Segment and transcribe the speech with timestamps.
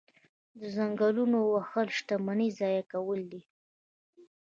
[0.59, 3.41] د ځنګلونو وهل شتمني ضایع کول دي.